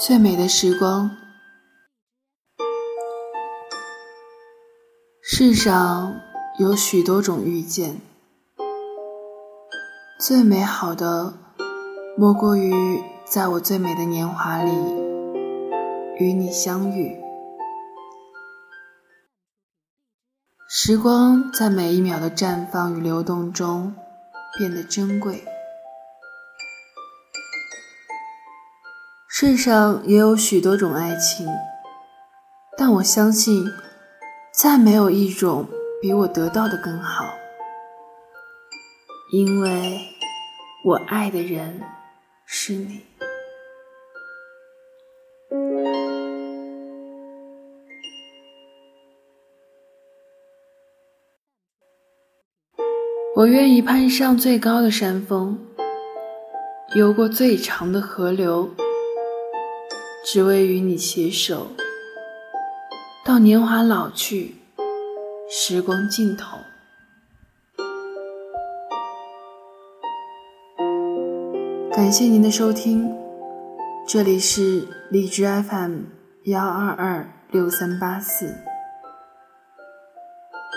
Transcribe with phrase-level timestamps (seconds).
[0.00, 1.10] 最美的时光，
[5.22, 6.18] 世上
[6.58, 8.00] 有许多种遇见，
[10.18, 11.34] 最美好的
[12.16, 12.72] 莫过于
[13.26, 14.72] 在我最美的年华里
[16.16, 17.20] 与你相遇。
[20.66, 23.94] 时光在每一秒的绽放与流动中
[24.56, 25.44] 变得珍贵。
[29.32, 31.46] 世上也有许多种爱情，
[32.76, 33.64] 但我相信，
[34.52, 35.68] 再没有一种
[36.02, 37.26] 比我得到的更好，
[39.32, 40.00] 因为
[40.84, 41.80] 我爱的人
[42.44, 43.02] 是你。
[53.36, 55.56] 我愿意攀上最高的山峰，
[56.96, 58.68] 游过最长的河流。
[60.32, 61.66] 只为与你携手，
[63.24, 64.54] 到年华老去，
[65.50, 66.56] 时光尽头。
[71.90, 73.12] 感谢您的收听，
[74.06, 76.02] 这里是荔枝 FM
[76.44, 78.69] 幺二二六三八四。